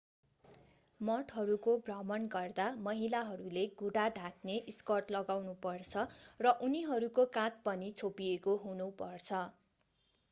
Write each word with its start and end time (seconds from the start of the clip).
मठहरूको 1.01 1.73
भ्रमण 1.81 2.25
गर्दा 2.31 2.65
महिलाहरूले 2.87 3.65
घुँडा 3.77 4.07
ढाक्ने 4.15 4.57
स्कर्ट 4.77 5.15
लगानुपर्छ 5.17 6.07
र 6.39 6.57
उनीहरूको 6.63 7.29
काँध 7.33 7.63
पनि 7.65 7.93
छोपिएको 7.97 8.59
हुनुपर्छ 8.67 9.47